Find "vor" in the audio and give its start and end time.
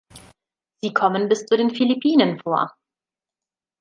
2.39-2.73